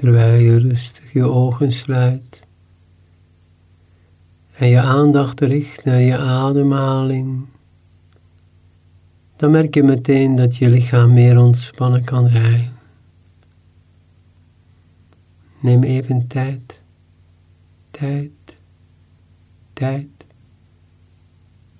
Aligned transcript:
terwijl 0.00 0.40
je 0.40 0.58
rustig 0.58 1.12
je 1.12 1.24
ogen 1.24 1.72
sluit 1.72 2.46
en 4.56 4.68
je 4.68 4.80
aandacht 4.80 5.40
richt 5.40 5.84
naar 5.84 6.00
je 6.00 6.16
ademhaling, 6.16 7.46
dan 9.36 9.50
merk 9.50 9.74
je 9.74 9.82
meteen 9.82 10.34
dat 10.34 10.56
je 10.56 10.68
lichaam 10.68 11.12
meer 11.12 11.38
ontspannen 11.38 12.04
kan 12.04 12.28
zijn. 12.28 12.72
Neem 15.60 15.82
even 15.82 16.26
tijd, 16.26 16.82
tijd, 17.90 18.58
tijd 19.72 20.26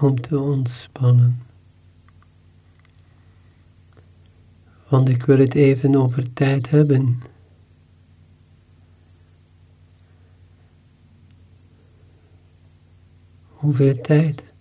om 0.00 0.20
te 0.20 0.40
ontspannen. 0.40 1.42
Want 4.88 5.08
ik 5.08 5.22
wil 5.22 5.38
het 5.38 5.54
even 5.54 5.96
over 5.96 6.32
tijd 6.32 6.70
hebben. 6.70 7.30
Hoeveel 13.62 14.00
tijd 14.00 14.52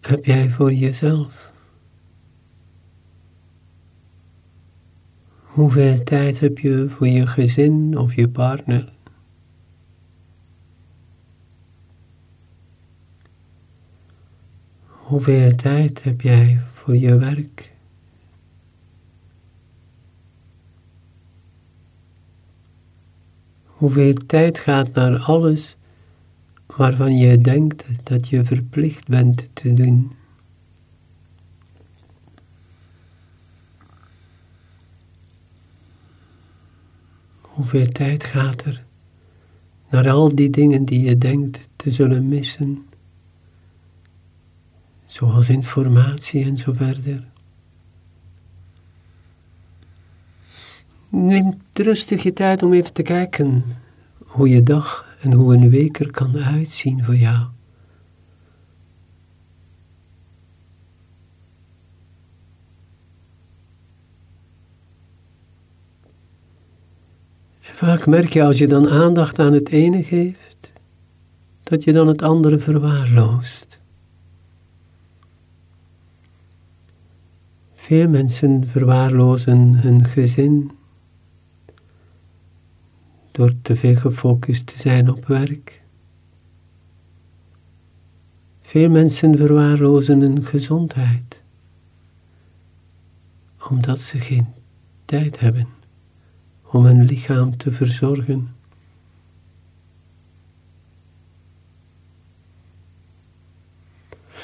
heb 0.00 0.24
jij 0.24 0.50
voor 0.50 0.72
jezelf? 0.72 1.52
Hoeveel 5.42 6.02
tijd 6.02 6.40
heb 6.40 6.58
je 6.58 6.88
voor 6.88 7.06
je 7.08 7.26
gezin 7.26 7.98
of 7.98 8.14
je 8.14 8.28
partner? 8.28 8.92
Hoeveel 14.86 15.54
tijd 15.54 16.02
heb 16.02 16.20
jij 16.20 16.60
voor 16.72 16.96
je 16.96 17.18
werk? 17.18 17.72
Hoeveel 23.64 24.12
tijd 24.12 24.58
gaat 24.58 24.92
naar 24.92 25.18
alles 25.18 25.78
waarvan 26.76 27.16
je 27.16 27.40
denkt 27.40 27.84
dat 28.02 28.28
je 28.28 28.44
verplicht 28.44 29.08
bent 29.08 29.48
te 29.52 29.72
doen? 29.72 30.12
Hoeveel 37.40 37.86
tijd 37.86 38.24
gaat 38.24 38.64
er 38.64 38.84
naar 39.90 40.10
al 40.10 40.34
die 40.34 40.50
dingen 40.50 40.84
die 40.84 41.00
je 41.00 41.18
denkt 41.18 41.68
te 41.76 41.90
zullen 41.90 42.28
missen? 42.28 42.84
zoals 45.10 45.48
informatie 45.48 46.44
en 46.44 46.56
zo 46.56 46.72
verder. 46.72 47.24
Neem 51.08 51.60
rustig 51.72 52.22
je 52.22 52.32
tijd 52.32 52.62
om 52.62 52.72
even 52.72 52.92
te 52.92 53.02
kijken 53.02 53.64
hoe 54.18 54.48
je 54.48 54.62
dag 54.62 55.09
en 55.20 55.32
hoe 55.32 55.54
een 55.54 55.70
week 55.70 55.98
er 55.98 56.10
kan 56.10 56.36
uitzien 56.36 57.04
voor 57.04 57.16
jou. 57.16 57.46
vaak 67.80 68.06
merk 68.06 68.32
je 68.32 68.44
als 68.44 68.58
je 68.58 68.66
dan 68.66 68.88
aandacht 68.88 69.38
aan 69.38 69.52
het 69.52 69.68
ene 69.68 70.02
geeft, 70.02 70.72
dat 71.62 71.84
je 71.84 71.92
dan 71.92 72.06
het 72.06 72.22
andere 72.22 72.58
verwaarloost. 72.58 73.80
Veel 77.74 78.08
mensen 78.08 78.68
verwaarlozen 78.68 79.58
hun 79.58 80.04
gezin 80.04 80.70
door 83.40 83.52
te 83.62 83.76
veel 83.76 83.96
gefocust 83.96 84.66
te 84.66 84.78
zijn 84.78 85.10
op 85.10 85.26
werk. 85.26 85.82
Veel 88.60 88.88
mensen 88.88 89.36
verwaarlozen 89.36 90.20
hun 90.20 90.44
gezondheid 90.44 91.42
omdat 93.68 94.00
ze 94.00 94.18
geen 94.18 94.46
tijd 95.04 95.40
hebben 95.40 95.68
om 96.64 96.84
hun 96.84 97.04
lichaam 97.04 97.56
te 97.56 97.72
verzorgen. 97.72 98.54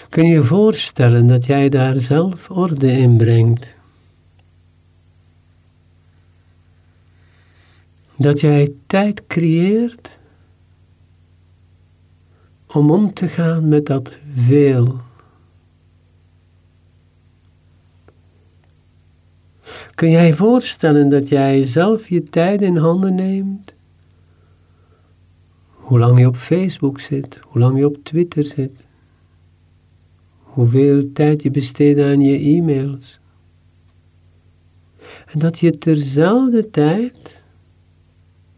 Kun 0.08 0.26
je 0.26 0.32
je 0.32 0.44
voorstellen 0.44 1.26
dat 1.26 1.46
jij 1.46 1.68
daar 1.68 1.98
zelf 1.98 2.50
orde 2.50 2.92
in 2.92 3.16
brengt? 3.16 3.74
Dat 8.18 8.40
jij 8.40 8.74
tijd 8.86 9.26
creëert 9.26 10.18
om 12.66 12.90
om 12.90 13.14
te 13.14 13.28
gaan 13.28 13.68
met 13.68 13.86
dat 13.86 14.18
veel. 14.32 15.00
Kun 19.94 20.10
jij 20.10 20.34
voorstellen 20.34 21.08
dat 21.08 21.28
jij 21.28 21.62
zelf 21.62 22.08
je 22.08 22.22
tijd 22.22 22.62
in 22.62 22.76
handen 22.76 23.14
neemt? 23.14 23.74
Hoe 25.70 25.98
lang 25.98 26.18
je 26.18 26.26
op 26.26 26.36
Facebook 26.36 27.00
zit, 27.00 27.40
hoe 27.42 27.60
lang 27.60 27.78
je 27.78 27.86
op 27.86 27.96
Twitter 28.02 28.44
zit, 28.44 28.84
hoeveel 30.38 31.12
tijd 31.12 31.42
je 31.42 31.50
besteedt 31.50 32.00
aan 32.00 32.20
je 32.20 32.38
e-mails. 32.38 33.20
En 35.26 35.38
dat 35.38 35.58
je 35.58 35.70
terzelfde 35.70 36.70
tijd 36.70 37.35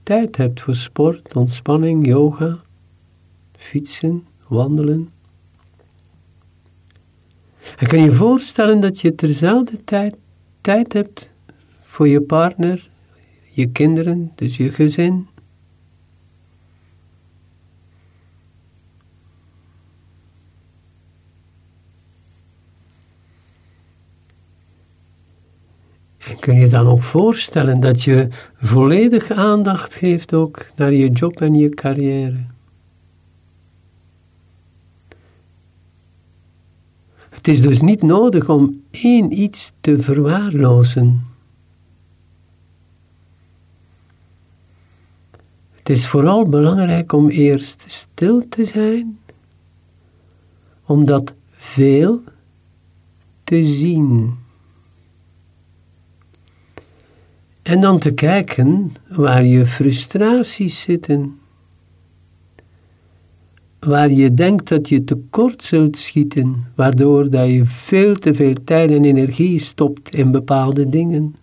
tijd 0.09 0.37
hebt 0.37 0.61
voor 0.61 0.75
sport, 0.75 1.35
ontspanning, 1.35 2.07
yoga, 2.07 2.59
fietsen, 3.57 4.27
wandelen. 4.47 5.09
En 7.77 7.87
kan 7.87 8.03
je 8.03 8.13
voorstellen 8.13 8.81
dat 8.81 9.01
je 9.01 9.15
terzelfde 9.15 9.85
tijd 9.85 10.17
tijd 10.61 10.93
hebt 10.93 11.31
voor 11.83 12.09
je 12.09 12.21
partner, 12.21 12.91
je 13.51 13.67
kinderen, 13.67 14.33
dus 14.35 14.57
je 14.57 14.71
gezin, 14.71 15.29
En 26.29 26.38
kun 26.49 26.59
je 26.59 26.69
dan 26.69 26.87
ook 26.87 27.03
voorstellen 27.03 27.81
dat 27.81 28.03
je 28.03 28.29
volledig 28.55 29.31
aandacht 29.31 29.95
geeft 29.95 30.35
ook 30.35 30.67
naar 30.77 30.93
je 30.93 31.11
job 31.11 31.41
en 31.41 31.55
je 31.55 31.69
carrière? 31.69 32.45
Het 37.29 37.49
is 37.49 37.61
dus 37.61 37.81
niet 37.81 38.03
nodig 38.03 38.49
om 38.49 38.83
één 38.91 39.41
iets 39.41 39.73
te 39.81 39.99
verwaarlozen. 39.99 41.27
Het 45.77 45.89
is 45.89 46.07
vooral 46.07 46.49
belangrijk 46.49 47.13
om 47.13 47.29
eerst 47.29 47.85
stil 47.87 48.49
te 48.49 48.65
zijn, 48.65 49.19
om 50.85 51.05
dat 51.05 51.35
veel 51.51 52.23
te 53.45 53.65
zien. 53.65 54.47
En 57.69 57.81
dan 57.81 57.99
te 57.99 58.11
kijken 58.11 58.93
waar 59.09 59.45
je 59.45 59.67
frustraties 59.67 60.81
zitten. 60.81 61.39
Waar 63.79 64.11
je 64.11 64.35
denkt 64.35 64.69
dat 64.69 64.89
je 64.89 65.05
tekort 65.05 65.63
zult 65.63 65.97
schieten, 65.97 66.65
waardoor 66.75 67.31
dat 67.31 67.49
je 67.49 67.65
veel 67.65 68.15
te 68.15 68.35
veel 68.35 68.55
tijd 68.65 68.91
en 68.91 69.05
energie 69.05 69.59
stopt 69.59 70.15
in 70.15 70.31
bepaalde 70.31 70.89
dingen. 70.89 71.35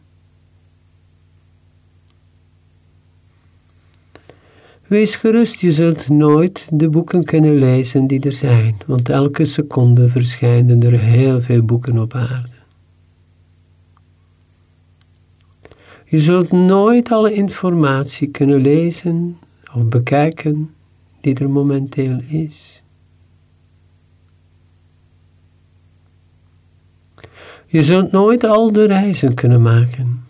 Wees 4.88 5.16
gerust, 5.16 5.62
je 5.62 5.72
zult 5.72 6.10
nooit 6.10 6.68
de 6.72 6.90
boeken 6.90 7.24
kunnen 7.24 7.56
lezen 7.56 8.08
die 8.08 8.20
er 8.20 8.32
zijn, 8.32 8.76
want 8.86 9.10
elke 9.10 9.46
seconde 9.46 10.08
verschijnen 10.08 10.84
er 10.84 11.00
heel 11.00 11.42
veel 11.42 11.64
boeken 11.64 11.98
op 11.98 12.14
aarde. 12.14 12.55
Je 16.16 16.22
zult 16.22 16.52
nooit 16.52 17.12
alle 17.12 17.34
informatie 17.34 18.28
kunnen 18.28 18.62
lezen 18.62 19.38
of 19.74 19.86
bekijken 19.86 20.74
die 21.22 21.36
er 21.36 21.50
momenteel 21.50 22.20
is. 22.28 22.84
Je 27.66 27.84
zult 27.84 28.12
nooit 28.12 28.44
al 28.44 28.72
de 28.72 28.86
reizen 28.86 29.34
kunnen 29.34 29.62
maken. 29.62 30.26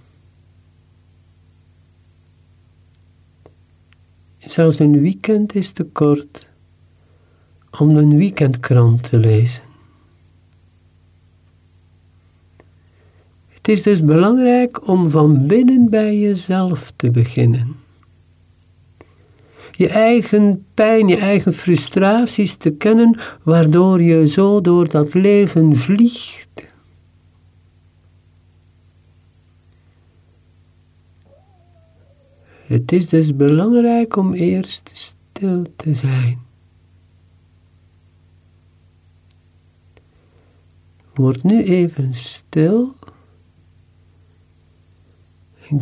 Zelfs 4.38 4.80
een 4.80 5.02
weekend 5.02 5.56
is 5.56 5.72
te 5.72 5.84
kort 5.84 6.48
om 7.80 7.98
een 7.98 8.18
weekendkrant 8.18 9.04
te 9.04 9.18
lezen. 9.18 9.75
Het 13.66 13.76
is 13.76 13.84
dus 13.84 14.04
belangrijk 14.04 14.88
om 14.88 15.10
van 15.10 15.48
binnen 15.48 15.90
bij 15.90 16.20
jezelf 16.20 16.92
te 16.96 17.12
beginnen. 17.12 17.76
je 19.72 19.90
eigen 19.90 20.66
pijn, 20.74 21.08
je 21.08 21.18
eigen 21.18 21.54
frustraties 21.54 22.56
te 22.56 22.72
kennen, 22.72 23.20
waardoor 23.44 24.02
je 24.02 24.28
zo 24.28 24.62
door 24.62 24.90
dat 24.90 25.14
leven 25.14 25.76
vliegt. 25.76 26.68
Het 32.66 32.92
is 32.92 33.08
dus 33.08 33.36
belangrijk 33.36 34.16
om 34.16 34.34
eerst 34.34 34.90
stil 34.94 35.66
te 35.76 35.94
zijn. 35.94 36.40
Word 41.14 41.44
nu 41.44 41.64
even 41.64 42.14
stil. 42.14 42.96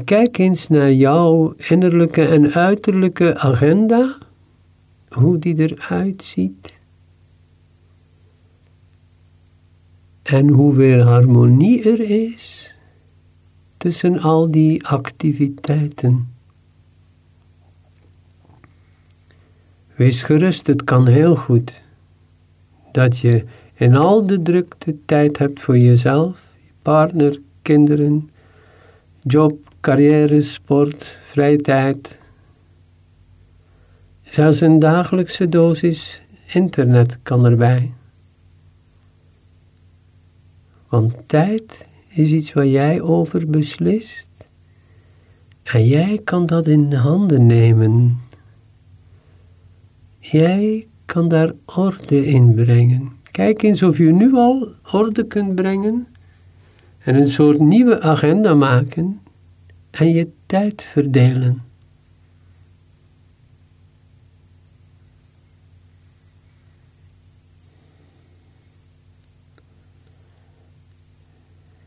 Kijk 0.03 0.37
eens 0.37 0.67
naar 0.67 0.91
jouw 0.91 1.53
innerlijke 1.57 2.25
en 2.27 2.53
uiterlijke 2.53 3.37
agenda, 3.37 4.17
hoe 5.09 5.39
die 5.39 5.55
eruit 5.59 6.23
ziet. 6.23 6.79
En 10.21 10.49
hoeveel 10.49 11.01
harmonie 11.01 11.91
er 11.91 11.99
is 11.99 12.75
tussen 13.77 14.19
al 14.19 14.51
die 14.51 14.87
activiteiten. 14.87 16.33
Wees 19.95 20.23
gerust, 20.23 20.67
het 20.67 20.83
kan 20.83 21.07
heel 21.07 21.35
goed 21.35 21.83
dat 22.91 23.17
je 23.17 23.45
in 23.73 23.95
al 23.95 24.25
de 24.25 24.41
drukte 24.41 24.95
tijd 25.05 25.37
hebt 25.37 25.61
voor 25.61 25.77
jezelf, 25.77 26.47
je 26.65 26.71
partner, 26.81 27.39
kinderen, 27.61 28.29
job, 29.21 29.72
carrière, 29.83 30.41
sport, 30.41 31.17
vrije 31.23 31.57
tijd. 31.57 32.17
Zelfs 34.21 34.61
een 34.61 34.79
dagelijkse 34.79 35.49
dosis 35.49 36.21
internet 36.53 37.19
kan 37.23 37.45
erbij. 37.45 37.93
Want 40.89 41.13
tijd 41.25 41.85
is 42.07 42.31
iets 42.31 42.53
waar 42.53 42.67
jij 42.67 43.01
over 43.01 43.49
beslist. 43.49 44.29
En 45.63 45.87
jij 45.87 46.21
kan 46.23 46.45
dat 46.45 46.67
in 46.67 46.93
handen 46.93 47.45
nemen. 47.45 48.19
Jij 50.19 50.87
kan 51.05 51.27
daar 51.27 51.51
orde 51.65 52.25
in 52.25 52.53
brengen. 52.53 53.11
Kijk 53.31 53.61
eens 53.61 53.83
of 53.83 53.97
je 53.97 54.11
nu 54.11 54.33
al 54.35 54.67
orde 54.91 55.27
kunt 55.27 55.55
brengen 55.55 56.07
en 56.97 57.15
een 57.15 57.27
soort 57.27 57.59
nieuwe 57.59 58.01
agenda 58.01 58.53
maken 58.53 59.21
en 59.93 60.09
je 60.09 60.31
tijd 60.45 60.83
verdelen. 60.83 61.63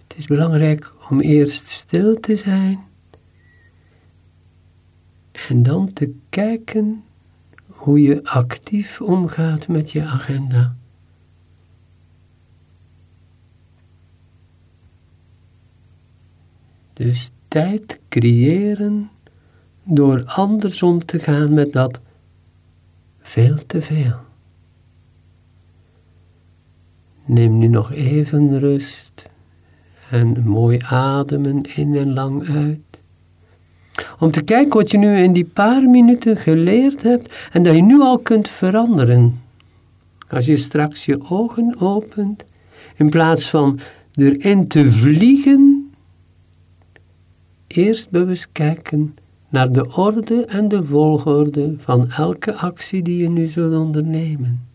Het 0.06 0.16
is 0.16 0.26
belangrijk 0.26 0.92
om 1.08 1.20
eerst 1.20 1.68
stil 1.68 2.20
te 2.20 2.36
zijn 2.36 2.84
en 5.48 5.62
dan 5.62 5.92
te 5.92 6.14
kijken 6.28 7.04
hoe 7.66 8.00
je 8.00 8.24
actief 8.24 9.00
omgaat 9.00 9.68
met 9.68 9.92
je 9.92 10.02
agenda. 10.02 10.76
Dus 16.92 17.30
tijd 17.56 18.00
creëren 18.08 19.10
door 19.84 20.24
anders 20.26 20.82
om 20.82 21.04
te 21.04 21.18
gaan 21.18 21.54
met 21.54 21.72
dat 21.72 22.00
veel 23.20 23.56
te 23.66 23.82
veel. 23.82 24.14
Neem 27.24 27.58
nu 27.58 27.66
nog 27.66 27.92
even 27.92 28.58
rust 28.58 29.30
en 30.10 30.42
mooi 30.44 30.78
ademen 30.84 31.62
in 31.76 31.94
en 31.94 32.12
lang 32.12 32.48
uit. 32.48 33.02
Om 34.18 34.30
te 34.30 34.42
kijken 34.42 34.78
wat 34.78 34.90
je 34.90 34.98
nu 34.98 35.16
in 35.16 35.32
die 35.32 35.50
paar 35.52 35.82
minuten 35.82 36.36
geleerd 36.36 37.02
hebt 37.02 37.34
en 37.52 37.62
dat 37.62 37.74
je 37.74 37.82
nu 37.82 38.00
al 38.00 38.18
kunt 38.18 38.48
veranderen. 38.48 39.40
Als 40.28 40.46
je 40.46 40.56
straks 40.56 41.04
je 41.04 41.30
ogen 41.30 41.80
opent, 41.80 42.44
in 42.96 43.10
plaats 43.10 43.50
van 43.50 43.78
erin 44.14 44.68
te 44.68 44.92
vliegen, 44.92 45.75
eerst 47.76 48.10
bewust 48.10 48.52
kijken 48.52 49.16
naar 49.48 49.72
de 49.72 49.94
orde 49.94 50.44
en 50.44 50.68
de 50.68 50.84
volgorde 50.84 51.74
van 51.78 52.10
elke 52.10 52.54
actie 52.54 53.02
die 53.02 53.22
je 53.22 53.28
nu 53.28 53.46
zult 53.46 53.74
ondernemen. 53.74 54.66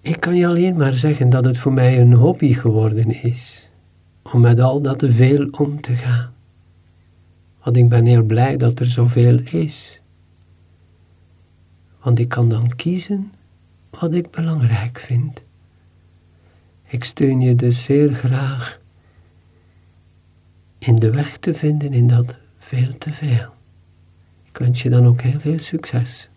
Ik 0.00 0.20
kan 0.20 0.36
je 0.36 0.46
alleen 0.46 0.76
maar 0.76 0.94
zeggen 0.94 1.30
dat 1.30 1.44
het 1.44 1.58
voor 1.58 1.72
mij 1.72 2.00
een 2.00 2.12
hobby 2.12 2.52
geworden 2.52 3.22
is 3.22 3.70
om 4.22 4.40
met 4.40 4.60
al 4.60 4.80
dat 4.80 4.98
te 4.98 5.12
veel 5.12 5.48
om 5.50 5.80
te 5.80 5.94
gaan. 5.94 6.32
Want 7.62 7.76
ik 7.76 7.88
ben 7.88 8.04
heel 8.04 8.22
blij 8.22 8.56
dat 8.56 8.78
er 8.78 8.86
zoveel 8.86 9.38
is. 9.38 10.02
Want 12.02 12.18
ik 12.18 12.28
kan 12.28 12.48
dan 12.48 12.76
kiezen 12.76 13.32
wat 13.90 14.14
ik 14.14 14.30
belangrijk 14.30 14.98
vind. 14.98 15.42
Ik 16.90 17.04
steun 17.04 17.40
je 17.40 17.54
dus 17.54 17.84
zeer 17.84 18.14
graag 18.14 18.80
in 20.78 20.96
de 20.96 21.10
weg 21.10 21.36
te 21.36 21.54
vinden 21.54 21.92
in 21.92 22.06
dat 22.06 22.38
veel 22.58 22.98
te 22.98 23.12
veel. 23.12 23.54
Ik 24.44 24.56
wens 24.56 24.82
je 24.82 24.90
dan 24.90 25.06
ook 25.06 25.20
heel 25.20 25.40
veel 25.40 25.58
succes. 25.58 26.29